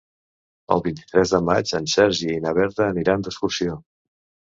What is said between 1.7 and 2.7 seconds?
en Sergi i na